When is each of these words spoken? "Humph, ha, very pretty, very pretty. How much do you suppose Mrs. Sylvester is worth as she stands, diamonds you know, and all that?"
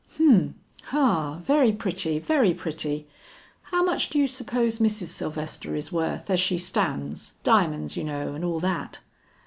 "Humph, 0.17 0.53
ha, 0.85 1.37
very 1.43 1.71
pretty, 1.71 2.17
very 2.17 2.55
pretty. 2.55 3.07
How 3.61 3.83
much 3.83 4.09
do 4.09 4.17
you 4.17 4.25
suppose 4.25 4.79
Mrs. 4.79 5.09
Sylvester 5.09 5.75
is 5.75 5.91
worth 5.91 6.27
as 6.31 6.39
she 6.39 6.57
stands, 6.57 7.33
diamonds 7.43 7.95
you 7.95 8.03
know, 8.03 8.33
and 8.33 8.43
all 8.43 8.59
that?" 8.61 8.99